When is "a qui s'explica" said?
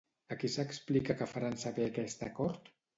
0.35-1.17